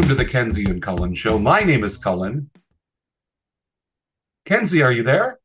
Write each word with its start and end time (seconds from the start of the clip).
Welcome 0.00 0.16
to 0.16 0.24
the 0.24 0.30
Kenzie 0.30 0.64
and 0.64 0.80
Cullen 0.80 1.12
Show. 1.12 1.38
My 1.38 1.60
name 1.60 1.84
is 1.84 1.98
Cullen. 1.98 2.48
Kenzie, 4.46 4.82
are 4.82 4.90
you 4.90 5.02
there? 5.02 5.38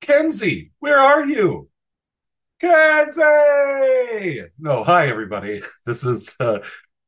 Kenzie, 0.00 0.70
where 0.78 1.00
are 1.00 1.26
you? 1.26 1.68
Kenzie! 2.60 4.44
No, 4.56 4.84
hi, 4.84 5.08
everybody. 5.08 5.62
This 5.84 6.06
is 6.06 6.36
uh, 6.38 6.60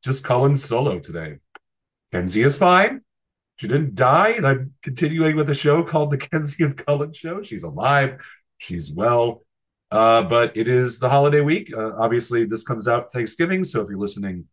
just 0.02 0.24
Cullen 0.24 0.56
solo 0.56 0.98
today. 0.98 1.36
Kenzie 2.10 2.42
is 2.42 2.58
fine. 2.58 3.02
She 3.58 3.68
didn't 3.68 3.94
die, 3.94 4.30
and 4.30 4.44
I'm 4.44 4.74
continuing 4.82 5.36
with 5.36 5.48
a 5.50 5.54
show 5.54 5.84
called 5.84 6.10
The 6.10 6.18
Kenzie 6.18 6.64
and 6.64 6.76
Cullen 6.76 7.12
Show. 7.12 7.40
She's 7.40 7.62
alive. 7.62 8.18
She's 8.56 8.92
well. 8.92 9.42
Uh, 9.92 10.24
but 10.24 10.56
it 10.56 10.66
is 10.66 10.98
the 10.98 11.08
holiday 11.08 11.40
week. 11.40 11.72
Uh, 11.72 11.92
obviously, 11.96 12.46
this 12.46 12.64
comes 12.64 12.88
out 12.88 13.12
Thanksgiving, 13.12 13.62
so 13.62 13.80
if 13.80 13.88
you're 13.88 13.96
listening 13.96 14.46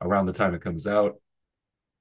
around 0.00 0.26
the 0.26 0.32
time 0.32 0.54
it 0.54 0.60
comes 0.60 0.88
out, 0.88 1.18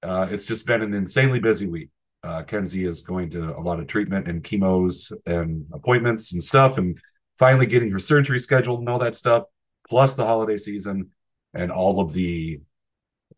uh, 0.04 0.28
it's 0.30 0.46
just 0.46 0.66
been 0.66 0.82
an 0.82 0.94
insanely 0.94 1.40
busy 1.40 1.68
week. 1.68 1.90
Uh, 2.24 2.44
Kenzie 2.44 2.86
is 2.86 3.02
going 3.02 3.30
to 3.32 3.58
a 3.58 3.62
lot 3.62 3.80
of 3.80 3.88
treatment 3.88 4.28
and 4.28 4.44
chemos 4.44 5.12
and 5.26 5.66
appointments 5.74 6.34
and 6.34 6.44
stuff, 6.44 6.78
and 6.78 7.00
finally 7.38 7.66
getting 7.66 7.92
her 7.92 8.00
surgery 8.00 8.40
scheduled 8.40 8.80
and 8.80 8.90
all 8.90 9.00
that 9.00 9.16
stuff, 9.16 9.44
plus 9.90 10.14
the 10.14 10.26
holiday 10.26 10.58
season 10.58 11.10
and 11.54 11.72
all 11.72 12.00
of 12.00 12.14
the 12.14 12.62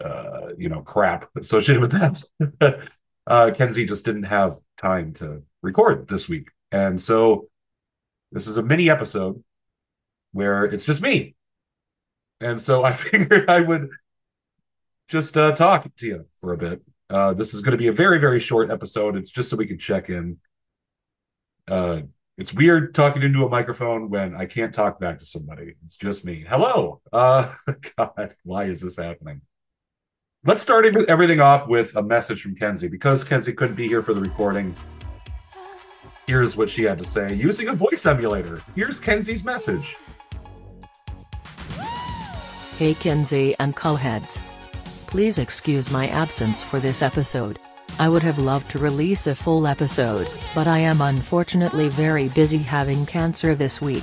uh, 0.03 0.49
you 0.57 0.69
know 0.69 0.81
crap 0.81 1.29
associated 1.37 1.81
with 1.81 1.91
that. 1.91 2.89
uh, 3.27 3.51
Kenzie 3.55 3.85
just 3.85 4.05
didn't 4.05 4.23
have 4.23 4.57
time 4.77 5.13
to 5.13 5.43
record 5.61 6.07
this 6.07 6.27
week, 6.27 6.49
and 6.71 6.99
so 6.99 7.47
this 8.31 8.47
is 8.47 8.57
a 8.57 8.63
mini 8.63 8.89
episode 8.89 9.41
where 10.33 10.65
it's 10.65 10.83
just 10.83 11.01
me. 11.01 11.35
And 12.41 12.59
so 12.59 12.83
I 12.83 12.91
figured 12.93 13.49
I 13.49 13.61
would 13.61 13.89
just 15.07 15.37
uh, 15.37 15.53
talk 15.53 15.87
to 15.95 16.07
you 16.07 16.25
for 16.39 16.53
a 16.53 16.57
bit. 16.57 16.81
Uh, 17.09 17.33
this 17.33 17.53
is 17.53 17.61
going 17.61 17.73
to 17.73 17.77
be 17.77 17.87
a 17.87 17.91
very, 17.91 18.19
very 18.19 18.39
short 18.39 18.71
episode. 18.71 19.15
It's 19.15 19.31
just 19.31 19.49
so 19.49 19.57
we 19.57 19.67
can 19.67 19.77
check 19.77 20.09
in. 20.09 20.37
Uh, 21.67 22.01
it's 22.37 22.53
weird 22.53 22.95
talking 22.95 23.21
into 23.21 23.45
a 23.45 23.49
microphone 23.49 24.09
when 24.09 24.35
I 24.35 24.45
can't 24.45 24.73
talk 24.73 24.99
back 24.99 25.19
to 25.19 25.25
somebody. 25.25 25.75
It's 25.83 25.95
just 25.95 26.25
me. 26.25 26.43
Hello. 26.47 27.01
Uh, 27.11 27.53
God, 27.97 28.33
why 28.43 28.63
is 28.63 28.81
this 28.81 28.97
happening? 28.97 29.41
Let's 30.45 30.61
start 30.61 30.85
everything 30.85 31.39
off 31.39 31.67
with 31.67 31.95
a 31.95 32.01
message 32.01 32.41
from 32.41 32.55
Kenzie 32.55 32.89
because 32.89 33.23
Kenzie 33.23 33.53
couldn't 33.53 33.75
be 33.75 33.87
here 33.87 34.01
for 34.01 34.13
the 34.13 34.21
recording. 34.21 34.75
Here's 36.27 36.57
what 36.57 36.69
she 36.69 36.83
had 36.83 36.97
to 36.99 37.05
say 37.05 37.33
using 37.33 37.69
a 37.69 37.73
voice 37.73 38.05
emulator. 38.05 38.61
Here's 38.75 38.99
Kenzie's 38.99 39.45
message. 39.45 39.95
Hey 42.77 42.93
Kenzie 42.95 43.55
and 43.59 43.75
Cullheads. 43.75 44.41
Please 45.13 45.37
excuse 45.37 45.91
my 45.91 46.07
absence 46.07 46.63
for 46.63 46.79
this 46.79 47.03
episode. 47.03 47.59
I 47.99 48.09
would 48.09 48.23
have 48.23 48.39
loved 48.39 48.71
to 48.71 48.79
release 48.79 49.27
a 49.27 49.35
full 49.35 49.67
episode, 49.67 50.27
but 50.55 50.65
I 50.65 50.79
am 50.79 51.01
unfortunately 51.01 51.89
very 51.89 52.29
busy 52.29 52.57
having 52.57 53.05
cancer 53.05 53.53
this 53.53 53.79
week. 53.79 54.01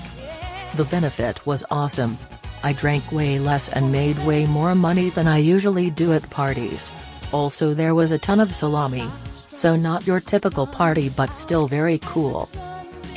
The 0.77 0.85
benefit 0.85 1.45
was 1.45 1.65
awesome. 1.69 2.17
I 2.63 2.75
drank 2.75 3.11
way 3.11 3.41
less 3.41 3.71
and 3.71 3.91
made 3.91 4.25
way 4.25 4.47
more 4.47 4.77
money 4.77 5.11
than 5.11 5.27
I 5.27 5.39
usually 5.39 5.91
do 5.91 6.13
at 6.13 6.31
parties. 6.31 6.93
Also 7.33 7.75
there 7.75 7.97
was 7.97 8.13
a 8.13 8.19
ton 8.19 8.39
of 8.39 8.55
salami, 8.55 9.09
so 9.27 9.75
not 9.75 10.07
your 10.07 10.21
typical 10.21 10.65
party 10.65 11.09
but 11.09 11.35
still 11.35 11.67
very 11.67 11.99
cool. 12.03 12.49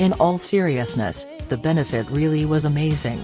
In 0.00 0.14
all 0.14 0.36
seriousness, 0.36 1.28
the 1.48 1.56
benefit 1.56 2.10
really 2.10 2.44
was 2.44 2.64
amazing. 2.64 3.20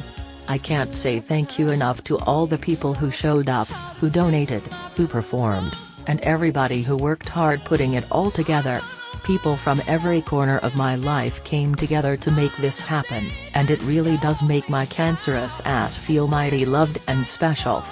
I 0.51 0.59
can't 0.59 0.93
say 0.93 1.21
thank 1.21 1.61
you 1.61 1.69
enough 1.69 2.03
to 2.03 2.19
all 2.19 2.45
the 2.45 2.59
people 2.59 2.93
who 2.93 3.13
showed 3.13 3.49
up, 3.49 3.69
who 4.01 4.11
donated, 4.11 4.63
who 4.97 5.07
performed, 5.07 5.79
and 6.09 6.21
everybody 6.23 6.83
who 6.83 6.97
worked 6.97 7.29
hard 7.29 7.61
putting 7.61 7.95
it 7.95 8.03
all 8.11 8.33
together. 8.33 8.81
People 9.23 9.55
from 9.55 9.81
every 9.87 10.21
corner 10.21 10.59
of 10.59 10.75
my 10.75 10.97
life 10.97 11.45
came 11.45 11.77
together 11.77 12.17
to 12.17 12.33
make 12.33 12.51
this 12.57 12.81
happen, 12.81 13.31
and 13.55 13.71
it 13.71 13.81
really 13.85 14.17
does 14.17 14.43
make 14.43 14.69
my 14.69 14.87
cancerous 14.87 15.63
ass 15.65 15.97
feel 15.97 16.27
mighty 16.27 16.65
loved 16.65 17.01
and 17.07 17.25
special. 17.25 17.85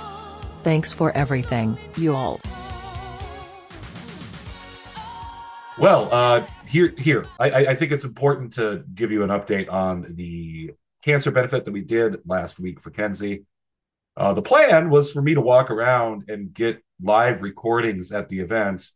Thanks 0.65 0.93
for 0.93 1.13
everything, 1.13 1.79
you 1.97 2.17
all. 2.17 2.41
Well, 5.79 6.09
uh, 6.13 6.45
here, 6.67 6.93
here, 6.99 7.25
I, 7.39 7.67
I 7.67 7.75
think 7.77 7.93
it's 7.93 8.05
important 8.05 8.53
to 8.55 8.83
give 8.97 9.13
you 9.13 9.23
an 9.23 9.31
update 9.31 9.73
on 9.73 10.07
the 10.09 10.73
cancer 11.09 11.31
benefit 11.31 11.65
that 11.65 11.73
we 11.73 11.81
did 11.81 12.19
last 12.27 12.61
week 12.61 12.83
for 12.83 12.91
Kenzie. 12.91 13.47
Uh, 14.15 14.35
the 14.35 14.43
plan 14.43 14.91
was 14.91 15.11
for 15.11 15.23
me 15.23 15.33
to 15.33 15.41
walk 15.41 15.71
around 15.71 16.29
and 16.29 16.53
get 16.53 16.85
live 17.03 17.41
recordings 17.41 18.13
at 18.13 18.29
the 18.29 18.41
event. 18.41 18.87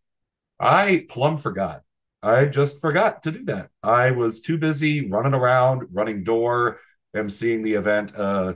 I 0.60 1.06
plumb 1.08 1.38
forgot. 1.38 1.80
I 2.22 2.44
just 2.44 2.82
forgot 2.82 3.22
to 3.22 3.30
do 3.32 3.46
that. 3.46 3.70
I 3.82 4.10
was 4.10 4.42
too 4.42 4.58
busy 4.58 5.08
running 5.08 5.32
around, 5.32 5.88
running 5.90 6.22
door, 6.22 6.80
emceeing 7.16 7.64
the 7.64 7.74
event, 7.74 8.12
uh, 8.14 8.54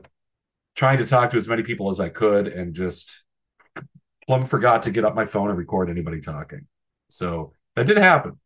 trying 0.74 0.98
to 0.98 1.06
talk 1.06 1.30
to 1.30 1.38
as 1.38 1.48
many 1.48 1.62
people 1.62 1.88
as 1.88 1.98
I 1.98 2.10
could, 2.10 2.48
and 2.48 2.74
just 2.74 3.24
plumb 4.26 4.44
forgot 4.44 4.82
to 4.82 4.90
get 4.90 5.06
up 5.06 5.14
my 5.14 5.24
phone 5.24 5.48
and 5.48 5.56
record 5.56 5.88
anybody 5.88 6.20
talking. 6.20 6.66
So 7.08 7.54
that 7.74 7.86
didn't 7.86 8.02
happen. 8.02 8.38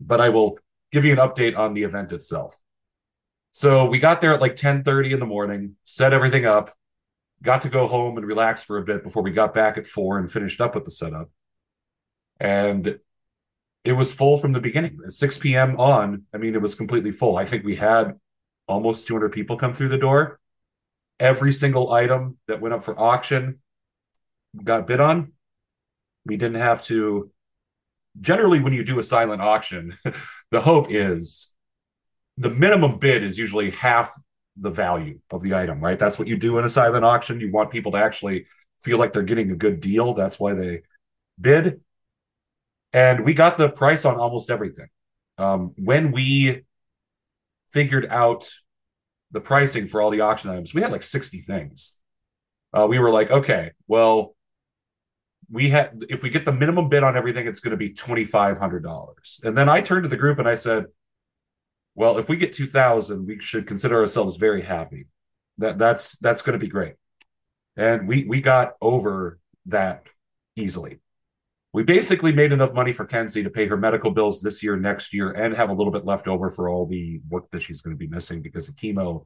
But 0.00 0.22
I 0.22 0.30
will 0.30 0.58
give 0.92 1.04
you 1.04 1.12
an 1.12 1.18
update 1.18 1.58
on 1.58 1.74
the 1.74 1.82
event 1.82 2.10
itself. 2.10 2.58
So 3.56 3.86
we 3.86 4.00
got 4.00 4.20
there 4.20 4.32
at 4.32 4.40
like 4.40 4.56
10:30 4.56 5.12
in 5.12 5.20
the 5.20 5.26
morning, 5.26 5.76
set 5.84 6.12
everything 6.12 6.44
up, 6.44 6.76
got 7.40 7.62
to 7.62 7.68
go 7.68 7.86
home 7.86 8.18
and 8.18 8.26
relax 8.26 8.64
for 8.64 8.78
a 8.78 8.82
bit 8.82 9.04
before 9.04 9.22
we 9.22 9.30
got 9.30 9.54
back 9.54 9.78
at 9.78 9.86
4 9.86 10.18
and 10.18 10.30
finished 10.30 10.60
up 10.60 10.74
with 10.74 10.84
the 10.84 10.90
setup. 10.90 11.30
And 12.40 12.98
it 13.84 13.92
was 13.92 14.12
full 14.12 14.38
from 14.38 14.54
the 14.54 14.60
beginning. 14.60 14.98
At 15.04 15.12
6 15.12 15.38
p.m. 15.38 15.78
on, 15.78 16.24
I 16.34 16.38
mean, 16.38 16.56
it 16.56 16.62
was 16.62 16.74
completely 16.74 17.12
full. 17.12 17.36
I 17.36 17.44
think 17.44 17.64
we 17.64 17.76
had 17.76 18.18
almost 18.66 19.06
200 19.06 19.30
people 19.30 19.56
come 19.56 19.72
through 19.72 19.90
the 19.90 19.98
door. 19.98 20.40
Every 21.20 21.52
single 21.52 21.92
item 21.92 22.38
that 22.48 22.60
went 22.60 22.74
up 22.74 22.82
for 22.82 22.98
auction 22.98 23.60
got 24.64 24.88
bid 24.88 24.98
on. 24.98 25.32
We 26.26 26.36
didn't 26.36 26.60
have 26.60 26.82
to 26.86 27.30
generally 28.20 28.60
when 28.60 28.72
you 28.72 28.84
do 28.84 28.98
a 28.98 29.04
silent 29.04 29.42
auction, 29.42 29.96
the 30.50 30.60
hope 30.60 30.88
is 30.90 31.53
the 32.38 32.50
minimum 32.50 32.98
bid 32.98 33.22
is 33.22 33.38
usually 33.38 33.70
half 33.70 34.12
the 34.56 34.70
value 34.70 35.20
of 35.30 35.42
the 35.42 35.54
item, 35.54 35.80
right? 35.80 35.98
That's 35.98 36.18
what 36.18 36.28
you 36.28 36.36
do 36.36 36.58
in 36.58 36.64
a 36.64 36.70
silent 36.70 37.04
auction. 37.04 37.40
You 37.40 37.52
want 37.52 37.70
people 37.70 37.92
to 37.92 37.98
actually 37.98 38.46
feel 38.80 38.98
like 38.98 39.12
they're 39.12 39.22
getting 39.22 39.50
a 39.50 39.56
good 39.56 39.80
deal. 39.80 40.14
That's 40.14 40.38
why 40.38 40.54
they 40.54 40.82
bid. 41.40 41.80
And 42.92 43.24
we 43.24 43.34
got 43.34 43.58
the 43.58 43.68
price 43.68 44.04
on 44.04 44.16
almost 44.16 44.50
everything. 44.50 44.88
Um, 45.38 45.72
when 45.76 46.12
we 46.12 46.62
figured 47.72 48.06
out 48.08 48.48
the 49.32 49.40
pricing 49.40 49.86
for 49.86 50.00
all 50.00 50.10
the 50.10 50.20
auction 50.20 50.50
items, 50.50 50.72
we 50.72 50.82
had 50.82 50.92
like 50.92 51.02
60 51.02 51.40
things. 51.40 51.92
Uh, 52.72 52.86
we 52.88 52.98
were 52.98 53.10
like, 53.10 53.30
okay, 53.30 53.72
well, 53.88 54.34
we 55.50 55.68
had 55.68 56.04
if 56.08 56.22
we 56.22 56.30
get 56.30 56.44
the 56.44 56.52
minimum 56.52 56.88
bid 56.88 57.02
on 57.02 57.16
everything, 57.16 57.46
it's 57.46 57.60
going 57.60 57.72
to 57.72 57.76
be 57.76 57.92
twenty 57.92 58.24
five 58.24 58.58
hundred 58.58 58.82
dollars. 58.82 59.40
And 59.44 59.56
then 59.56 59.68
I 59.68 59.80
turned 59.80 60.04
to 60.04 60.08
the 60.08 60.16
group 60.16 60.38
and 60.38 60.48
I 60.48 60.54
said, 60.54 60.86
"Well, 61.94 62.18
if 62.18 62.28
we 62.28 62.36
get 62.36 62.52
two 62.52 62.66
thousand, 62.66 63.26
we 63.26 63.40
should 63.40 63.66
consider 63.66 64.00
ourselves 64.00 64.36
very 64.36 64.62
happy. 64.62 65.06
That 65.58 65.78
that's 65.78 66.18
that's 66.18 66.42
going 66.42 66.58
to 66.58 66.64
be 66.64 66.70
great." 66.70 66.94
And 67.76 68.08
we 68.08 68.24
we 68.24 68.40
got 68.40 68.74
over 68.80 69.38
that 69.66 70.06
easily. 70.56 71.00
We 71.72 71.82
basically 71.82 72.32
made 72.32 72.52
enough 72.52 72.72
money 72.72 72.92
for 72.92 73.04
Kenzie 73.04 73.42
to 73.42 73.50
pay 73.50 73.66
her 73.66 73.76
medical 73.76 74.12
bills 74.12 74.40
this 74.40 74.62
year, 74.62 74.76
next 74.76 75.12
year, 75.12 75.32
and 75.32 75.54
have 75.56 75.70
a 75.70 75.72
little 75.72 75.92
bit 75.92 76.04
left 76.04 76.28
over 76.28 76.48
for 76.50 76.68
all 76.68 76.86
the 76.86 77.20
work 77.28 77.50
that 77.50 77.62
she's 77.62 77.82
going 77.82 77.96
to 77.96 77.98
be 77.98 78.06
missing 78.06 78.42
because 78.42 78.68
of 78.68 78.76
chemo 78.76 79.24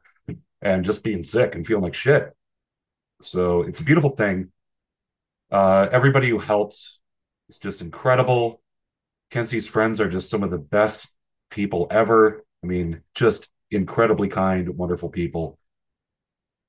and 0.63 0.85
just 0.85 1.05
being 1.05 1.23
sick 1.23 1.55
and 1.55 1.67
feeling 1.67 1.85
like 1.85 1.95
shit. 1.95 2.35
So 3.21 3.63
it's 3.63 3.81
a 3.81 3.85
beautiful 3.85 4.11
thing 4.11 4.51
uh, 5.51 5.89
everybody 5.91 6.29
who 6.29 6.39
helped 6.39 6.77
is 7.49 7.59
just 7.59 7.81
incredible. 7.81 8.61
Kenzie's 9.31 9.69
friends 9.69 10.01
are 10.01 10.09
just 10.09 10.31
some 10.31 10.43
of 10.43 10.51
the 10.51 10.59
best 10.59 11.09
people 11.51 11.87
ever. 11.91 12.45
I 12.63 12.67
mean, 12.67 13.03
just 13.15 13.49
incredibly 13.71 14.29
kind, 14.29 14.69
wonderful 14.71 15.09
people. 15.09 15.59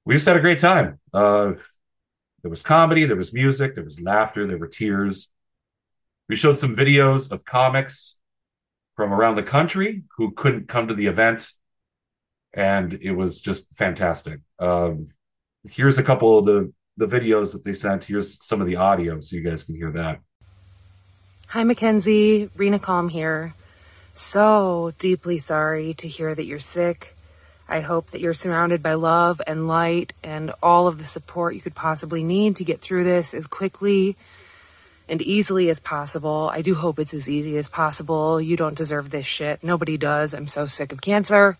We 0.05 0.13
just 0.15 0.27
had 0.27 0.37
a 0.37 0.41
great 0.41 0.59
time. 0.59 0.99
Uh, 1.13 1.53
there 2.41 2.49
was 2.49 2.63
comedy, 2.63 3.05
there 3.05 3.17
was 3.17 3.33
music, 3.33 3.75
there 3.75 3.83
was 3.83 3.99
laughter, 3.99 4.47
there 4.47 4.57
were 4.57 4.67
tears. 4.67 5.31
We 6.27 6.35
showed 6.35 6.57
some 6.57 6.75
videos 6.75 7.31
of 7.31 7.43
comics 7.43 8.17
from 8.95 9.13
around 9.13 9.35
the 9.35 9.43
country 9.43 10.03
who 10.17 10.31
couldn't 10.31 10.67
come 10.67 10.87
to 10.87 10.93
the 10.93 11.07
event, 11.07 11.51
and 12.53 12.93
it 13.01 13.11
was 13.11 13.41
just 13.41 13.73
fantastic. 13.75 14.39
Um, 14.59 15.07
here's 15.63 15.97
a 15.97 16.03
couple 16.03 16.39
of 16.39 16.45
the 16.45 16.73
the 16.97 17.07
videos 17.07 17.53
that 17.53 17.63
they 17.63 17.73
sent. 17.73 18.03
Here's 18.03 18.45
some 18.45 18.59
of 18.59 18.67
the 18.67 18.75
audio 18.75 19.21
so 19.21 19.37
you 19.37 19.43
guys 19.43 19.63
can 19.63 19.75
hear 19.75 19.91
that. 19.91 20.19
Hi, 21.47 21.63
Mackenzie. 21.63 22.47
Reena 22.57 22.81
Calm 22.81 23.07
here. 23.09 23.55
So 24.19 24.91
deeply 24.99 25.39
sorry 25.39 25.93
to 25.95 26.07
hear 26.07 26.35
that 26.35 26.45
you're 26.45 26.59
sick. 26.59 27.15
I 27.69 27.79
hope 27.79 28.11
that 28.11 28.19
you're 28.19 28.33
surrounded 28.33 28.83
by 28.83 28.95
love 28.95 29.41
and 29.47 29.65
light 29.65 30.11
and 30.21 30.51
all 30.61 30.87
of 30.87 30.97
the 30.97 31.05
support 31.05 31.55
you 31.55 31.61
could 31.61 31.73
possibly 31.73 32.21
need 32.21 32.57
to 32.57 32.65
get 32.65 32.81
through 32.81 33.05
this 33.05 33.33
as 33.33 33.47
quickly 33.47 34.17
and 35.07 35.21
easily 35.21 35.69
as 35.69 35.79
possible. 35.79 36.51
I 36.51 36.61
do 36.61 36.75
hope 36.75 36.99
it's 36.99 37.13
as 37.13 37.29
easy 37.29 37.57
as 37.57 37.69
possible. 37.69 38.41
You 38.41 38.57
don't 38.57 38.77
deserve 38.77 39.09
this 39.09 39.25
shit. 39.25 39.63
Nobody 39.63 39.95
does. 39.95 40.33
I'm 40.33 40.49
so 40.49 40.65
sick 40.65 40.91
of 40.91 40.99
cancer. 40.99 41.57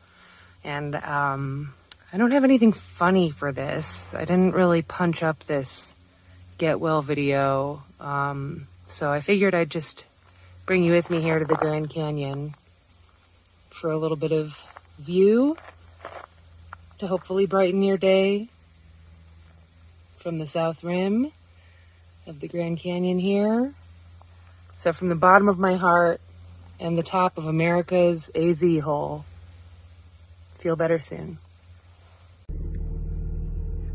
And 0.61 0.95
um, 0.95 1.73
I 2.11 2.17
don't 2.17 2.31
have 2.31 2.43
anything 2.43 2.73
funny 2.73 3.31
for 3.31 3.53
this. 3.53 4.03
I 4.13 4.25
didn't 4.25 4.53
really 4.53 4.81
punch 4.81 5.23
up 5.23 5.39
this 5.45 5.95
get 6.57 6.81
well 6.81 7.01
video. 7.01 7.83
Um, 8.01 8.67
so 8.87 9.09
I 9.09 9.21
figured 9.21 9.55
I'd 9.55 9.69
just 9.69 10.05
bring 10.69 10.83
you 10.83 10.91
with 10.91 11.09
me 11.09 11.19
here 11.19 11.39
to 11.39 11.45
the 11.45 11.55
Grand 11.55 11.89
Canyon 11.89 12.53
for 13.71 13.89
a 13.89 13.97
little 13.97 14.15
bit 14.15 14.31
of 14.31 14.67
view 14.99 15.57
to 16.95 17.07
hopefully 17.07 17.47
brighten 17.47 17.81
your 17.81 17.97
day 17.97 18.47
from 20.17 20.37
the 20.37 20.45
south 20.45 20.83
rim 20.83 21.31
of 22.27 22.39
the 22.39 22.47
Grand 22.47 22.77
Canyon 22.77 23.17
here. 23.17 23.73
So, 24.83 24.93
from 24.93 25.09
the 25.09 25.15
bottom 25.15 25.49
of 25.49 25.57
my 25.57 25.75
heart 25.75 26.21
and 26.79 26.95
the 26.99 27.01
top 27.01 27.39
of 27.39 27.47
America's 27.47 28.29
AZ 28.35 28.61
hole, 28.83 29.25
feel 30.53 30.75
better 30.75 30.99
soon. 30.99 31.39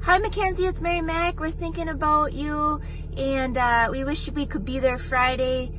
Hi, 0.00 0.18
Mackenzie. 0.18 0.66
It's 0.66 0.80
Mary 0.80 1.02
Mack. 1.02 1.38
We're 1.38 1.52
thinking 1.52 1.88
about 1.88 2.32
you, 2.32 2.80
and 3.16 3.56
uh, 3.56 3.90
we 3.92 4.02
wish 4.02 4.28
we 4.32 4.44
could 4.44 4.64
be 4.64 4.80
there 4.80 4.98
Friday 4.98 5.70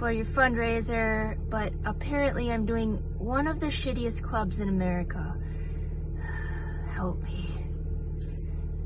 for 0.00 0.10
your 0.10 0.24
fundraiser, 0.24 1.36
but 1.50 1.74
apparently, 1.84 2.50
I'm 2.50 2.64
doing 2.64 2.94
one 3.18 3.46
of 3.46 3.60
the 3.60 3.66
shittiest 3.66 4.22
clubs 4.22 4.58
in 4.58 4.70
America 4.70 5.36
help 6.92 7.22
me. 7.22 7.50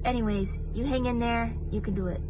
Anyways, 0.05 0.59
you 0.75 0.85
hang 0.85 1.07
in 1.07 1.21
there. 1.21 1.55
You 1.71 1.81
can 1.81 1.95
do 1.95 2.09
it. 2.09 2.21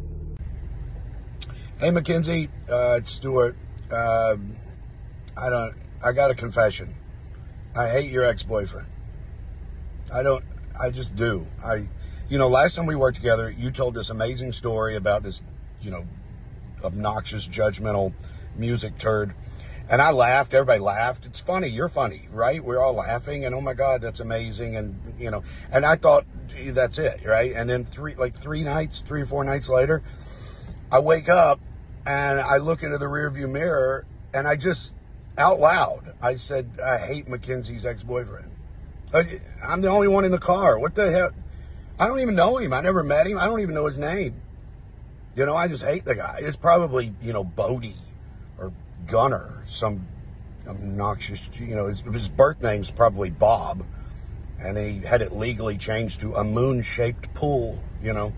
Hey, 1.79 1.89
Mackenzie. 1.89 2.47
Uh, 2.71 2.97
it's 2.99 3.09
Stewart. 3.09 3.57
Uh, 3.91 4.37
I 5.35 5.49
don't. 5.49 5.73
I 6.03 6.11
got 6.11 6.29
a 6.29 6.35
confession. 6.35 6.93
I 7.75 7.89
hate 7.89 8.11
your 8.11 8.23
ex-boyfriend. 8.23 8.87
I 10.13 10.21
don't. 10.21 10.45
I 10.79 10.91
just 10.91 11.15
do. 11.15 11.47
I. 11.65 11.87
You 12.29 12.37
know, 12.37 12.49
last 12.49 12.75
time 12.75 12.85
we 12.85 12.95
worked 12.95 13.17
together, 13.17 13.49
you 13.49 13.71
told 13.71 13.95
this 13.95 14.11
amazing 14.11 14.53
story 14.53 14.95
about 14.95 15.23
this, 15.23 15.41
you 15.81 15.89
know, 15.89 16.05
obnoxious, 16.83 17.47
judgmental 17.47 18.13
music 18.57 18.97
turd 18.97 19.33
and 19.89 20.01
I 20.01 20.11
laughed. 20.11 20.53
Everybody 20.53 20.79
laughed. 20.79 21.25
It's 21.25 21.39
funny. 21.39 21.67
You're 21.67 21.89
funny, 21.89 22.27
right? 22.31 22.63
We're 22.63 22.79
all 22.79 22.93
laughing, 22.93 23.45
and 23.45 23.53
oh 23.53 23.61
my 23.61 23.73
god, 23.73 24.01
that's 24.01 24.19
amazing. 24.19 24.75
And 24.75 25.15
you 25.19 25.29
know, 25.31 25.43
and 25.71 25.85
I 25.85 25.95
thought 25.95 26.25
that's 26.67 26.97
it, 26.97 27.21
right? 27.25 27.53
And 27.53 27.69
then 27.69 27.85
three, 27.85 28.15
like 28.15 28.35
three 28.35 28.63
nights, 28.63 29.01
three 29.01 29.21
or 29.21 29.25
four 29.25 29.43
nights 29.43 29.69
later, 29.69 30.01
I 30.91 30.99
wake 30.99 31.29
up 31.29 31.59
and 32.05 32.39
I 32.39 32.57
look 32.57 32.83
into 32.83 32.97
the 32.97 33.05
rearview 33.05 33.49
mirror, 33.49 34.05
and 34.33 34.47
I 34.47 34.55
just 34.55 34.93
out 35.37 35.59
loud 35.59 36.13
I 36.21 36.35
said, 36.35 36.79
I 36.83 36.97
hate 36.97 37.27
Mackenzie's 37.27 37.85
ex-boyfriend. 37.85 38.51
Uh, 39.13 39.23
I'm 39.67 39.81
the 39.81 39.89
only 39.89 40.07
one 40.07 40.23
in 40.23 40.31
the 40.31 40.39
car. 40.39 40.79
What 40.79 40.95
the 40.95 41.11
hell? 41.11 41.31
I 41.99 42.07
don't 42.07 42.19
even 42.19 42.35
know 42.35 42.57
him. 42.57 42.73
I 42.73 42.81
never 42.81 43.03
met 43.03 43.27
him. 43.27 43.37
I 43.37 43.45
don't 43.45 43.59
even 43.59 43.75
know 43.75 43.85
his 43.85 43.97
name. 43.97 44.41
You 45.35 45.45
know, 45.45 45.55
I 45.55 45.67
just 45.67 45.83
hate 45.83 46.05
the 46.05 46.15
guy. 46.15 46.39
It's 46.41 46.55
probably, 46.55 47.13
you 47.21 47.33
know, 47.33 47.43
Bodie 47.43 47.95
Gunner, 49.07 49.63
some 49.67 50.07
obnoxious, 50.67 51.49
you 51.59 51.75
know, 51.75 51.87
his, 51.87 52.01
his 52.01 52.29
birth 52.29 52.61
name's 52.61 52.89
probably 52.89 53.29
Bob, 53.29 53.85
and 54.59 54.77
he 54.77 54.99
had 54.99 55.21
it 55.21 55.31
legally 55.31 55.77
changed 55.77 56.21
to 56.21 56.33
a 56.35 56.43
moon-shaped 56.43 57.33
pool, 57.33 57.81
you 58.01 58.13
know. 58.13 58.33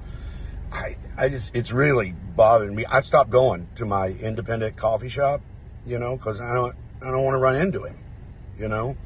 I, 0.71 0.97
I 1.17 1.29
just, 1.29 1.55
it's 1.55 1.71
really 1.71 2.13
bothering 2.35 2.75
me. 2.75 2.85
I 2.85 2.99
stopped 2.99 3.29
going 3.29 3.69
to 3.75 3.85
my 3.85 4.09
independent 4.09 4.75
coffee 4.75 5.09
shop, 5.09 5.41
you 5.85 5.97
know, 5.99 6.17
because 6.17 6.41
I 6.41 6.53
don't, 6.53 6.75
I 7.01 7.11
don't 7.11 7.23
want 7.23 7.35
to 7.35 7.39
run 7.39 7.55
into 7.55 7.83
him, 7.83 7.97
you 8.59 8.67
know. 8.67 8.97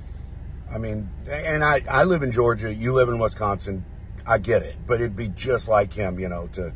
I 0.74 0.78
mean, 0.78 1.10
and 1.30 1.63
I, 1.63 1.81
I 1.90 2.06
live 2.06 2.24
in 2.24 2.31
Georgia, 2.31 2.74
you 2.74 2.94
live 2.94 3.10
in 3.10 3.19
Wisconsin. 3.19 3.86
I 4.25 4.38
get 4.38 4.63
it, 4.63 4.75
but 4.88 4.96
it'd 4.96 5.16
be 5.16 5.28
just 5.30 5.68
like 5.68 5.94
him, 5.94 6.19
you 6.19 6.30
know, 6.30 6.48
to 6.54 6.74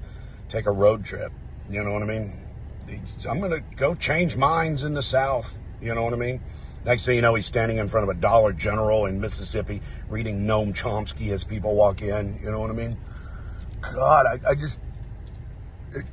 take 0.49 0.65
a 0.65 0.71
road 0.71 1.05
trip. 1.05 1.31
You 1.69 1.83
know 1.83 1.93
what 1.93 2.03
I 2.03 2.05
mean? 2.05 2.44
I'm 3.29 3.39
going 3.39 3.51
to 3.51 3.63
go 3.75 3.95
change 3.95 4.37
minds 4.37 4.83
in 4.83 4.93
the 4.93 5.03
South. 5.03 5.59
You 5.81 5.93
know 5.93 6.03
what 6.03 6.13
I 6.13 6.17
mean? 6.17 6.41
Next 6.85 7.05
thing 7.05 7.15
you 7.15 7.21
know, 7.21 7.33
he's 7.33 7.47
standing 7.47 7.77
in 7.77 7.87
front 7.87 8.09
of 8.09 8.15
a 8.15 8.19
Dollar 8.19 8.53
General 8.53 9.07
in 9.07 9.19
Mississippi 9.19 9.81
reading 10.07 10.45
Noam 10.45 10.73
Chomsky 10.73 11.31
as 11.31 11.43
people 11.43 11.75
walk 11.75 12.01
in. 12.01 12.39
You 12.43 12.51
know 12.51 12.59
what 12.59 12.69
I 12.69 12.73
mean? 12.73 12.97
God, 13.81 14.25
I, 14.27 14.51
I 14.51 14.55
just, 14.55 14.79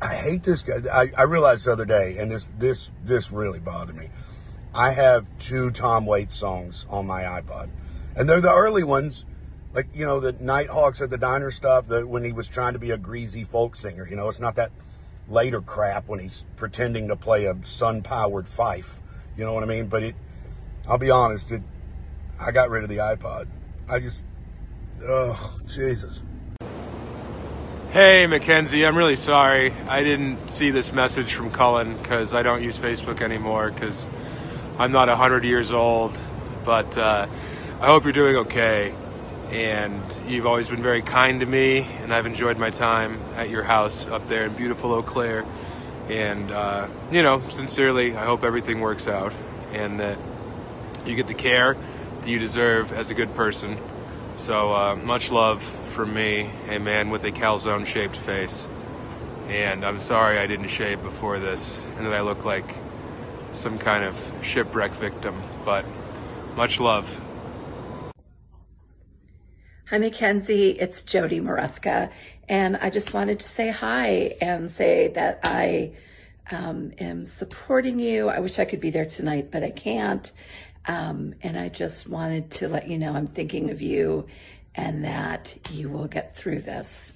I 0.01 0.15
hate 0.15 0.43
this 0.43 0.63
guy. 0.63 0.77
I, 0.93 1.11
I 1.17 1.23
realized 1.25 1.67
the 1.67 1.73
other 1.73 1.85
day, 1.85 2.17
and 2.19 2.31
this, 2.31 2.47
this, 2.59 2.91
this 3.05 3.31
really 3.31 3.59
bothered 3.59 3.97
me. 3.97 4.09
I 4.75 4.93
have 4.93 5.29
two 5.39 5.71
Tom 5.71 6.07
Waits 6.07 6.35
songs 6.35 6.87
on 6.89 7.07
my 7.07 7.23
iPod, 7.23 7.69
and 8.17 8.27
they're 8.29 8.41
the 8.41 8.53
early 8.53 8.85
ones, 8.85 9.27
like 9.75 9.89
you 9.93 10.07
know 10.07 10.19
the 10.19 10.33
Nighthawks 10.33 11.03
at 11.03 11.11
the 11.11 11.19
Diner 11.19 11.51
stuff. 11.51 11.89
That 11.89 12.09
when 12.09 12.25
he 12.25 12.33
was 12.33 12.49
trying 12.49 12.73
to 12.73 12.79
be 12.79 12.91
a 12.91 12.97
greasy 12.97 13.45
folk 13.45 13.77
singer, 13.77 14.09
you 14.09 14.17
know, 14.17 14.31
it's 14.31 14.41
not 14.41 14.57
that 14.57 14.71
later 15.29 15.61
crap 15.61 16.09
when 16.09 16.19
he's 16.19 16.45
pretending 16.57 17.09
to 17.09 17.17
play 17.17 17.45
a 17.47 17.57
sun 17.65 18.03
powered 18.03 18.49
fife. 18.49 19.01
You 19.37 19.45
know 19.45 19.55
what 19.55 19.63
I 19.63 19.67
mean? 19.67 19.87
But 19.87 20.03
it, 20.03 20.15
I'll 20.89 20.99
be 20.99 21.11
honest, 21.11 21.51
it, 21.51 21.63
I 22.39 22.51
got 22.51 22.71
rid 22.71 22.83
of 22.83 22.89
the 22.89 22.99
iPod. 22.99 23.47
I 23.89 23.99
just, 23.99 24.25
oh, 25.05 25.59
Jesus. 25.67 26.21
Hey, 27.91 28.27
Mackenzie, 28.27 28.87
I'm 28.87 28.97
really 28.97 29.17
sorry. 29.17 29.73
I 29.87 30.03
didn't 30.03 30.49
see 30.49 30.71
this 30.71 30.93
message 30.93 31.35
from 31.35 31.51
Cullen 31.51 31.97
because 31.99 32.33
I 32.33 32.43
don't 32.43 32.63
use 32.63 32.79
Facebook 32.79 33.21
anymore 33.21 33.71
because 33.71 34.07
I'm 34.79 34.93
not 34.93 35.09
100 35.09 35.45
years 35.45 35.73
old. 35.73 36.19
But 36.65 36.97
uh, 36.97 37.27
I 37.81 37.87
hope 37.87 38.05
you're 38.05 38.13
doing 38.13 38.37
okay 38.37 38.95
and 39.53 40.03
you've 40.27 40.47
always 40.47 40.71
been 40.71 40.83
very 40.83 41.03
kind 41.03 41.41
to 41.41 41.47
me, 41.47 41.81
and 42.01 42.13
I've 42.13 42.25
enjoyed 42.25 42.57
my 42.57 42.71
time 42.71 43.21
at 43.37 43.51
your 43.51 43.63
house 43.63 44.07
up 44.07 44.27
there 44.27 44.47
in 44.47 44.55
beautiful 44.55 44.93
Eau 44.95 45.03
Claire. 45.03 45.45
And, 46.09 46.51
uh, 46.51 46.89
you 47.11 47.23
know, 47.23 47.47
sincerely, 47.51 48.17
I 48.17 48.25
hope 48.25 48.45
everything 48.45 48.81
works 48.81 49.07
out 49.07 49.35
and 49.73 50.01
that 50.01 50.19
you 51.05 51.15
get 51.17 51.27
the 51.27 51.35
care 51.35 51.77
that 52.23 52.29
you 52.29 52.39
deserve 52.39 52.93
as 52.93 53.11
a 53.11 53.15
good 53.15 53.35
person. 53.35 53.79
So, 54.35 54.73
uh, 54.73 54.97
much 54.97 55.31
love 55.31 55.63
from 55.63 56.15
me, 56.15 56.51
a 56.69 56.79
man 56.79 57.11
with 57.11 57.25
a 57.25 57.31
calzone 57.31 57.85
shaped 57.85 58.17
face. 58.17 58.71
And 59.49 59.85
I'm 59.85 59.99
sorry 59.99 60.39
I 60.39 60.47
didn't 60.47 60.69
shave 60.69 61.03
before 61.03 61.39
this 61.39 61.85
and 61.99 62.07
that 62.07 62.15
I 62.15 62.23
look 62.23 62.47
like 62.47 62.75
some 63.53 63.79
kind 63.79 64.03
of 64.03 64.33
shipwreck 64.41 64.93
victim, 64.93 65.43
but 65.67 65.85
much 66.57 66.81
love. 66.81 67.21
Hi, 69.93 69.99
Mackenzie. 69.99 70.71
It's 70.71 71.03
Jodie 71.03 71.43
Maruska. 71.43 72.11
And 72.49 72.79
I 72.79 72.89
just 72.89 73.13
wanted 73.13 73.41
to 73.41 73.47
say 73.47 73.69
hi 73.69 74.37
and 74.41 74.71
say 74.71 75.09
that 75.09 75.41
I 75.45 75.93
um, 76.51 76.93
am 76.99 77.27
supporting 77.27 78.01
you. 78.01 78.31
I 78.31 78.41
wish 78.41 78.59
I 78.59 78.65
could 78.65 78.81
be 78.81 78.89
there 78.89 79.05
tonight, 79.05 79.51
but 79.51 79.63
I 79.63 79.71
can't. 79.71 80.33
Um, 80.87 81.35
and 81.43 81.59
I 81.59 81.69
just 81.69 82.09
wanted 82.09 82.51
to 82.53 82.69
let 82.69 82.89
you 82.89 82.99
know 82.99 83.13
I'm 83.13 83.27
thinking 83.27 83.69
of 83.69 83.83
you 83.83 84.29
and 84.75 85.05
that 85.05 85.59
you 85.71 85.91
will 85.91 86.09
get 86.09 86.35
through 86.35 86.61
this. 86.61 87.13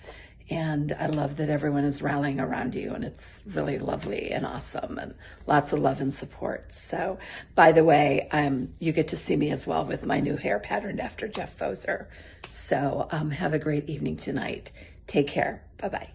And 0.48 0.96
I 0.98 1.06
love 1.06 1.36
that 1.38 1.48
everyone 1.48 1.84
is 1.84 2.02
rallying 2.02 2.38
around 2.38 2.76
you, 2.76 2.92
and 2.92 3.02
it's 3.02 3.42
really 3.46 3.78
lovely 3.78 4.30
and 4.30 4.46
awesome, 4.46 4.96
and 4.96 5.14
lots 5.46 5.72
of 5.72 5.80
love 5.80 6.00
and 6.00 6.14
support. 6.14 6.72
So, 6.72 7.18
by 7.56 7.72
the 7.72 7.82
way, 7.82 8.28
um, 8.30 8.68
you 8.78 8.92
get 8.92 9.08
to 9.08 9.16
see 9.16 9.34
me 9.34 9.50
as 9.50 9.66
well 9.66 9.84
with 9.84 10.06
my 10.06 10.20
new 10.20 10.36
hair 10.36 10.60
patterned 10.60 11.00
after 11.00 11.26
Jeff 11.26 11.58
Foser. 11.58 12.06
So, 12.46 13.08
um, 13.10 13.32
have 13.32 13.54
a 13.54 13.58
great 13.58 13.90
evening 13.90 14.16
tonight. 14.16 14.70
Take 15.08 15.26
care. 15.26 15.64
Bye 15.78 15.88
bye. 15.88 16.10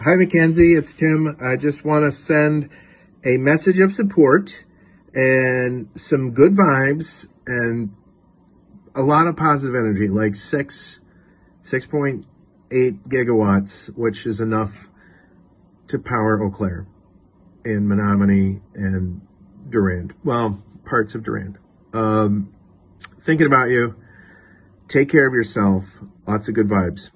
Hi, 0.00 0.14
Mackenzie. 0.16 0.74
It's 0.74 0.92
Tim. 0.92 1.34
I 1.40 1.56
just 1.56 1.82
want 1.82 2.04
to 2.04 2.12
send 2.12 2.68
a 3.24 3.38
message 3.38 3.78
of 3.78 3.90
support 3.90 4.66
and 5.14 5.88
some 5.94 6.32
good 6.32 6.54
vibes 6.54 7.26
and 7.46 7.96
a 8.94 9.00
lot 9.00 9.26
of 9.26 9.36
positive 9.36 9.74
energy, 9.74 10.08
like 10.08 10.34
six, 10.34 11.00
six 11.62 11.86
point 11.86 12.26
8 12.70 13.08
gigawatts, 13.08 13.86
which 13.96 14.26
is 14.26 14.40
enough 14.40 14.88
to 15.88 15.98
power 15.98 16.42
Eau 16.42 16.50
Claire 16.50 16.86
and 17.64 17.88
Menomonie 17.88 18.60
and 18.74 19.20
Durand. 19.68 20.14
Well, 20.24 20.62
parts 20.84 21.14
of 21.14 21.22
Durand. 21.22 21.58
Um, 21.92 22.52
thinking 23.22 23.46
about 23.46 23.68
you. 23.68 23.96
Take 24.88 25.10
care 25.10 25.26
of 25.26 25.34
yourself. 25.34 26.00
Lots 26.26 26.48
of 26.48 26.54
good 26.54 26.68
vibes. 26.68 27.10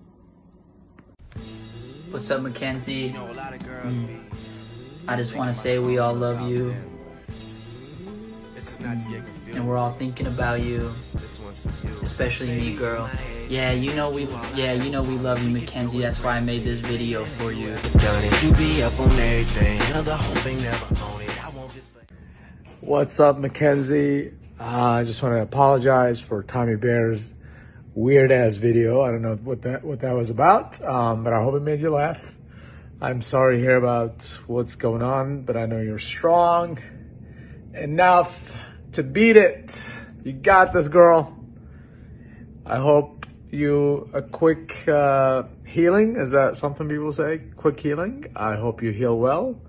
What's 2.11 2.31
up, 2.31 2.43
Mackenzie? 2.43 3.11
Mm. 3.11 4.21
I 5.07 5.17
just 5.17 5.37
want 5.37 5.49
to 5.49 5.55
say 5.55 5.79
we 5.79 5.99
all 5.99 6.15
love 6.15 6.49
you. 6.49 6.75
And 9.55 9.67
we're 9.67 9.77
all 9.77 9.91
thinking 9.91 10.27
about 10.27 10.63
you, 10.63 10.93
especially 12.03 12.49
me, 12.49 12.77
girl. 12.77 13.11
Yeah, 13.49 13.73
you 13.73 13.93
know 13.95 14.09
we, 14.09 14.29
yeah, 14.55 14.73
you 14.73 14.91
know 14.91 15.03
we 15.03 15.17
love 15.17 15.43
you, 15.43 15.51
Mackenzie. 15.51 16.01
That's 16.01 16.23
why 16.23 16.37
I 16.37 16.41
made 16.41 16.63
this 16.63 16.79
video 16.81 17.25
for 17.25 17.53
you. 17.53 17.77
What's 22.81 23.19
up, 23.19 23.39
Mackenzie? 23.39 24.33
Uh, 24.59 24.65
I 24.65 25.05
just 25.05 25.23
want 25.23 25.35
to 25.35 25.43
apologize 25.43 26.21
for 26.21 26.43
Tommy 26.43 26.77
Bayer's 26.77 27.33
weird 27.95 28.31
ass 28.31 28.57
video. 28.57 29.03
I 29.03 29.11
don't 29.11 29.23
know 29.23 29.35
what 29.37 29.63
that 29.63 29.85
what 29.85 30.01
that 30.01 30.15
was 30.15 30.31
about, 30.31 30.81
um, 30.83 31.25
but 31.25 31.33
I 31.33 31.43
hope 31.43 31.55
it 31.55 31.63
made 31.63 31.81
you 31.81 31.91
laugh. 31.91 32.37
I'm 33.01 33.21
sorry 33.23 33.57
to 33.57 33.63
hear 33.63 33.77
about 33.77 34.25
what's 34.47 34.77
going 34.77 35.03
on, 35.03 35.43
but 35.43 35.57
I 35.57 35.67
know 35.67 35.81
you're 35.81 35.99
strong 35.99 36.79
enough 37.75 38.55
to 38.93 39.03
beat 39.03 39.37
it. 39.37 39.95
You 40.25 40.33
got 40.33 40.73
this, 40.73 40.89
girl. 40.89 41.37
I 42.67 42.77
hope 42.77 43.27
you 43.51 44.11
a 44.13 44.23
quick 44.23 44.87
uh, 44.89 45.45
healing. 45.65 46.17
Is 46.17 46.33
that 46.33 46.57
something 46.57 46.89
people 46.89 47.13
say? 47.13 47.39
Quick 47.57 47.81
healing. 47.81 48.27
I 48.37 48.57
hope 48.57 48.83
you 48.83 48.91
heal 48.91 49.17
well. 49.17 49.61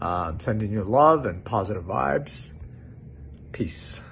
Uh, 0.00 0.28
I'm 0.28 0.40
sending 0.40 0.72
you 0.72 0.82
love 0.82 1.26
and 1.26 1.44
positive 1.44 1.84
vibes. 1.84 2.52
Peace. 3.52 4.02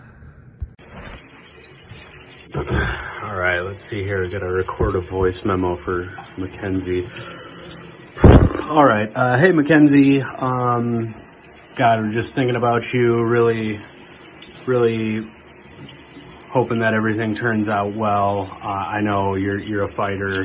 All 2.56 3.38
right, 3.38 3.60
let's 3.60 3.84
see 3.84 4.02
here. 4.02 4.22
We 4.22 4.30
got 4.30 4.40
to 4.40 4.50
record 4.50 4.96
a 4.96 5.00
voice 5.00 5.44
memo 5.44 5.76
for 5.76 6.06
Mackenzie. 6.38 7.06
All 8.68 8.84
right, 8.84 9.08
uh, 9.14 9.38
hey 9.38 9.52
Mackenzie. 9.52 10.22
Um, 10.22 11.14
God, 11.76 12.00
I'm 12.00 12.12
just 12.12 12.34
thinking 12.34 12.56
about 12.56 12.92
you. 12.92 13.24
Really, 13.24 13.78
really 14.68 15.26
hoping 16.50 16.80
that 16.80 16.92
everything 16.92 17.34
turns 17.34 17.68
out 17.68 17.94
well. 17.94 18.48
Uh, 18.62 18.68
I 18.68 19.00
know 19.00 19.34
you're 19.34 19.58
you're 19.58 19.84
a 19.84 19.88
fighter. 19.88 20.44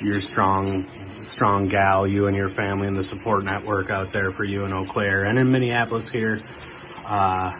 You're 0.00 0.18
a 0.18 0.22
strong, 0.22 0.82
strong 0.82 1.68
gal. 1.68 2.06
You 2.06 2.26
and 2.26 2.36
your 2.36 2.48
family 2.48 2.86
and 2.86 2.96
the 2.96 3.04
support 3.04 3.44
network 3.44 3.88
out 3.90 4.12
there 4.12 4.30
for 4.30 4.44
you 4.44 4.64
in 4.64 4.72
Eau 4.72 4.84
Claire 4.84 5.24
and 5.24 5.38
in 5.38 5.50
Minneapolis 5.50 6.10
here. 6.10 6.40
Uh, 7.06 7.52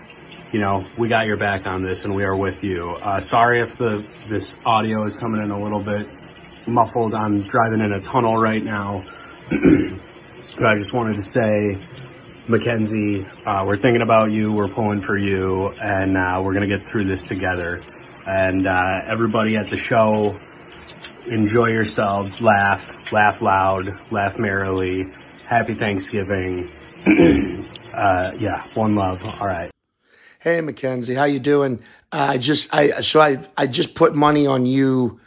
you 0.52 0.60
know, 0.60 0.84
we 0.98 1.08
got 1.08 1.26
your 1.26 1.36
back 1.36 1.66
on 1.66 1.82
this 1.82 2.04
and 2.04 2.14
we 2.14 2.24
are 2.24 2.36
with 2.36 2.62
you. 2.62 2.96
Uh, 3.02 3.20
sorry 3.20 3.60
if 3.60 3.78
the 3.78 4.04
this 4.28 4.58
audio 4.66 5.04
is 5.04 5.16
coming 5.16 5.40
in 5.40 5.50
a 5.50 5.58
little 5.58 5.82
bit 5.82 6.06
muffled. 6.68 7.14
I'm 7.14 7.42
driving 7.42 7.80
in 7.80 7.92
a 7.92 8.00
tunnel 8.00 8.36
right 8.36 8.62
now. 8.62 9.02
but 9.50 10.66
I 10.66 10.76
just 10.76 10.92
wanted 10.92 11.14
to 11.14 11.22
say, 11.22 11.78
Mackenzie, 12.48 13.24
uh, 13.46 13.64
we're 13.64 13.76
thinking 13.76 14.02
about 14.02 14.32
you. 14.32 14.52
We're 14.52 14.68
pulling 14.68 15.00
for 15.00 15.16
you 15.16 15.72
and 15.80 16.16
uh, 16.16 16.42
we're 16.44 16.54
going 16.54 16.68
to 16.68 16.76
get 16.76 16.84
through 16.84 17.04
this 17.04 17.28
together. 17.28 17.80
And 18.26 18.66
uh, 18.66 19.00
everybody 19.06 19.56
at 19.56 19.68
the 19.68 19.76
show, 19.76 20.34
enjoy 21.32 21.68
yourselves, 21.68 22.40
laugh, 22.42 23.12
laugh 23.12 23.42
loud, 23.42 23.82
laugh 24.10 24.38
merrily. 24.40 25.04
Happy 25.46 25.74
Thanksgiving. 25.74 26.68
uh, 27.94 28.32
yeah, 28.38 28.60
one 28.74 28.96
love. 28.96 29.22
All 29.40 29.46
right. 29.46 29.70
Hey 30.40 30.60
Mackenzie, 30.60 31.14
how 31.14 31.24
you 31.24 31.38
doing? 31.38 31.80
I 32.10 32.38
just 32.38 32.74
I 32.74 33.02
so 33.02 33.20
I 33.20 33.38
I 33.56 33.68
just 33.68 33.94
put 33.94 34.16
money 34.16 34.48
on 34.48 34.66
you 34.66 35.20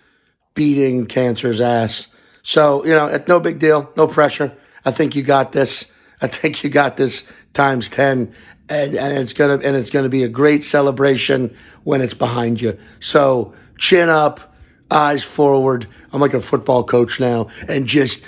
beating 0.53 1.05
cancer's 1.05 1.61
ass. 1.61 2.07
So 2.43 2.83
you 2.83 2.91
know, 2.91 3.07
it's 3.07 3.27
no 3.27 3.39
big 3.39 3.59
deal, 3.59 3.89
no 3.95 4.07
pressure. 4.07 4.51
I 4.83 4.91
think 4.91 5.15
you 5.15 5.23
got 5.23 5.53
this. 5.53 5.89
I 6.21 6.27
think 6.27 6.63
you 6.63 6.69
got 6.69 6.97
this 6.97 7.29
times 7.53 7.89
ten, 7.89 8.33
and 8.69 8.95
and 8.95 9.17
it's 9.17 9.33
gonna 9.33 9.55
and 9.55 9.75
it's 9.75 9.89
gonna 9.89 10.09
be 10.09 10.23
a 10.23 10.27
great 10.27 10.63
celebration 10.63 11.55
when 11.83 12.01
it's 12.01 12.13
behind 12.13 12.61
you. 12.61 12.77
So 12.99 13.53
chin 13.77 14.09
up, 14.09 14.55
eyes 14.91 15.23
forward. 15.23 15.87
I'm 16.11 16.21
like 16.21 16.33
a 16.33 16.39
football 16.39 16.83
coach 16.83 17.19
now, 17.19 17.47
and 17.67 17.87
just, 17.87 18.23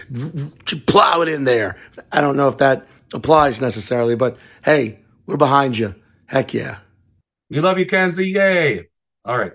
just 0.66 0.86
plow 0.86 1.22
it 1.22 1.28
in 1.28 1.44
there. 1.44 1.78
I 2.12 2.22
don't 2.22 2.38
know 2.38 2.48
if 2.48 2.58
that 2.58 2.88
applies 3.14 3.62
necessarily, 3.62 4.16
but 4.16 4.38
hey, 4.64 5.00
we're 5.26 5.38
behind 5.38 5.78
you. 5.78 5.96
Heck 6.26 6.54
yeah. 6.54 6.78
We 7.50 7.62
love 7.62 7.80
you, 7.80 7.86
Kenzie. 7.86 8.30
Yay. 8.30 8.88
All 9.24 9.38
right. 9.38 9.54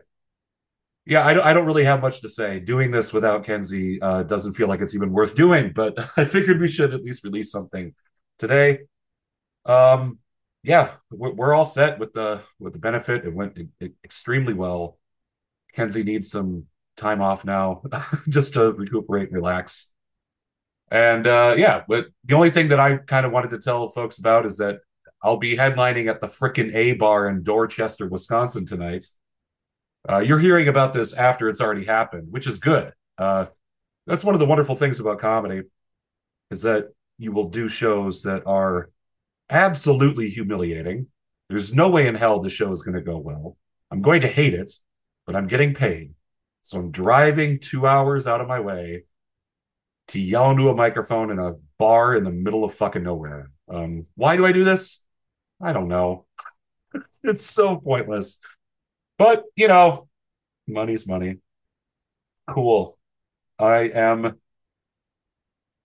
Yeah, 1.04 1.26
I 1.26 1.34
don't, 1.34 1.44
I 1.44 1.52
don't 1.52 1.66
really 1.66 1.84
have 1.84 2.00
much 2.00 2.20
to 2.20 2.28
say. 2.28 2.60
Doing 2.60 2.92
this 2.92 3.12
without 3.12 3.44
Kenzie 3.44 4.00
uh, 4.00 4.22
doesn't 4.22 4.52
feel 4.52 4.68
like 4.68 4.80
it's 4.80 4.94
even 4.94 5.12
worth 5.12 5.34
doing, 5.34 5.72
but 5.74 5.94
I 6.16 6.24
figured 6.24 6.60
we 6.60 6.68
should 6.68 6.94
at 6.94 7.02
least 7.02 7.24
release 7.24 7.50
something 7.50 7.94
today. 8.38 8.80
Um, 9.64 10.18
yeah, 10.62 10.90
we're, 11.10 11.32
we're 11.32 11.54
all 11.54 11.64
set 11.64 11.98
with 11.98 12.12
the 12.12 12.42
with 12.58 12.72
the 12.72 12.78
benefit. 12.78 13.24
It 13.24 13.34
went 13.34 13.58
extremely 14.04 14.54
well. 14.54 14.98
Kenzie 15.74 16.04
needs 16.04 16.30
some 16.30 16.66
time 16.96 17.22
off 17.22 17.44
now, 17.44 17.82
just 18.28 18.54
to 18.54 18.72
recuperate, 18.72 19.28
and 19.28 19.34
relax. 19.34 19.92
And 20.90 21.26
uh, 21.26 21.54
yeah, 21.56 21.82
but 21.88 22.08
the 22.24 22.34
only 22.34 22.50
thing 22.50 22.68
that 22.68 22.78
I 22.78 22.98
kind 22.98 23.24
of 23.24 23.32
wanted 23.32 23.50
to 23.50 23.58
tell 23.58 23.88
folks 23.88 24.18
about 24.18 24.46
is 24.46 24.58
that 24.58 24.80
I'll 25.22 25.38
be 25.38 25.56
headlining 25.56 26.08
at 26.08 26.20
the 26.20 26.26
frickin' 26.26 26.74
A 26.74 26.92
Bar 26.94 27.28
in 27.28 27.42
Dorchester, 27.42 28.08
Wisconsin 28.08 28.66
tonight. 28.66 29.06
Uh, 30.08 30.18
you're 30.18 30.38
hearing 30.38 30.68
about 30.68 30.92
this 30.92 31.14
after 31.14 31.48
it's 31.48 31.60
already 31.60 31.84
happened, 31.84 32.28
which 32.30 32.46
is 32.46 32.58
good. 32.58 32.92
Uh, 33.16 33.46
that's 34.06 34.24
one 34.24 34.34
of 34.34 34.40
the 34.40 34.46
wonderful 34.46 34.74
things 34.74 34.98
about 34.98 35.20
comedy 35.20 35.62
is 36.50 36.62
that 36.62 36.92
you 37.22 37.32
will 37.32 37.48
do 37.48 37.68
shows 37.68 38.22
that 38.22 38.42
are 38.46 38.90
absolutely 39.48 40.28
humiliating. 40.28 41.06
There's 41.48 41.72
no 41.72 41.88
way 41.88 42.08
in 42.08 42.16
hell 42.16 42.40
the 42.40 42.50
show 42.50 42.72
is 42.72 42.82
going 42.82 42.96
to 42.96 43.00
go 43.00 43.16
well. 43.16 43.56
I'm 43.90 44.02
going 44.02 44.22
to 44.22 44.28
hate 44.28 44.54
it, 44.54 44.72
but 45.24 45.36
I'm 45.36 45.46
getting 45.46 45.72
paid. 45.72 46.14
So 46.62 46.78
I'm 46.78 46.90
driving 46.90 47.60
two 47.60 47.86
hours 47.86 48.26
out 48.26 48.40
of 48.40 48.48
my 48.48 48.58
way 48.58 49.04
to 50.08 50.20
yell 50.20 50.50
into 50.50 50.68
a 50.68 50.74
microphone 50.74 51.30
in 51.30 51.38
a 51.38 51.54
bar 51.78 52.14
in 52.16 52.24
the 52.24 52.30
middle 52.30 52.64
of 52.64 52.74
fucking 52.74 53.04
nowhere. 53.04 53.50
Um, 53.68 54.06
why 54.16 54.36
do 54.36 54.44
I 54.44 54.52
do 54.52 54.64
this? 54.64 55.02
I 55.60 55.72
don't 55.72 55.88
know. 55.88 56.26
it's 57.22 57.46
so 57.46 57.76
pointless. 57.76 58.40
But, 59.16 59.44
you 59.54 59.68
know, 59.68 60.08
money's 60.66 61.06
money. 61.06 61.36
Cool. 62.48 62.98
I 63.58 63.90
am 63.90 64.40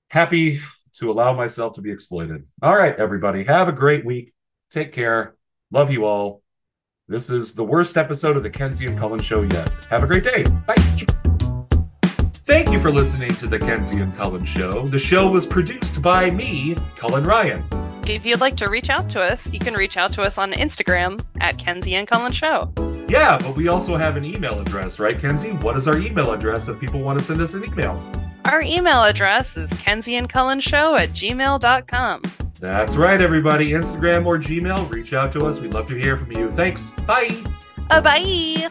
happy 0.10 0.62
to 1.00 1.12
allow 1.12 1.34
myself 1.34 1.74
to 1.74 1.82
be 1.82 1.92
exploited. 1.92 2.46
All 2.62 2.76
right, 2.76 2.96
everybody. 2.98 3.44
Have 3.44 3.68
a 3.68 3.74
great 3.74 4.06
week. 4.06 4.34
Take 4.70 4.92
care. 4.92 5.36
Love 5.72 5.92
you 5.92 6.06
all. 6.06 6.42
This 7.08 7.30
is 7.30 7.54
the 7.54 7.64
worst 7.64 7.98
episode 7.98 8.36
of 8.36 8.44
the 8.44 8.50
Kenzie 8.50 8.86
and 8.86 8.98
Cullen 8.98 9.22
Show 9.22 9.44
yet. 9.44 9.86
Have 9.86 10.04
a 10.04 10.08
great 10.08 10.24
day. 10.24 10.44
Bye. 10.66 10.76
Thank 12.48 12.70
you 12.70 12.80
for 12.80 12.92
listening 12.92 13.34
to 13.36 13.48
the 13.48 13.60
Kenzie 13.60 14.02
and 14.02 14.16
Cullen 14.16 14.46
Show. 14.46 14.88
The 14.88 15.00
show 15.00 15.30
was 15.30 15.46
produced 15.46 16.02
by 16.02 16.32
me, 16.32 16.76
Cullen 16.96 17.26
Ryan. 17.26 17.64
If 18.06 18.26
you'd 18.26 18.40
like 18.40 18.56
to 18.58 18.70
reach 18.70 18.90
out 18.90 19.10
to 19.12 19.22
us, 19.22 19.52
you 19.54 19.60
can 19.60 19.74
reach 19.74 19.98
out 19.98 20.14
to 20.14 20.22
us 20.22 20.38
on 20.38 20.54
Instagram 20.54 21.24
at 21.42 21.58
Kenzie 21.58 21.96
and 21.96 22.08
Cullen 22.08 22.32
Show. 22.32 22.72
Yeah, 23.10 23.38
but 23.38 23.56
we 23.56 23.68
also 23.68 23.98
have 23.98 24.16
an 24.18 24.26
email 24.26 24.60
address, 24.60 25.00
right, 25.00 25.20
Kenzie? 25.20 25.52
What 25.52 25.76
is 25.78 25.88
our 25.88 25.98
email 25.98 26.32
address 26.32 26.68
if 26.70 26.80
people 26.80 27.02
want 27.02 27.20
to 27.20 27.24
send 27.24 27.42
us 27.42 27.54
an 27.54 27.66
email? 27.66 28.02
Our 28.48 28.62
email 28.62 29.04
address 29.04 29.58
is 29.58 29.72
Kenzie 29.74 30.16
and 30.16 30.30
Cullen 30.30 30.60
Show 30.60 30.96
at 30.96 31.10
gmail.com. 31.10 32.22
That's 32.60 32.96
right, 32.96 33.22
everybody. 33.22 33.72
Instagram 33.72 34.26
or 34.26 34.38
Gmail, 34.38 34.90
reach 34.90 35.14
out 35.14 35.32
to 35.34 35.46
us. 35.46 35.60
We'd 35.60 35.74
love 35.74 35.88
to 35.88 35.96
hear 35.96 36.18
from 36.18 36.32
you. 36.32 36.50
Thanks. 36.50 36.92
Bye. 37.06 37.44
Uh, 37.90 38.02
bye. 38.02 38.70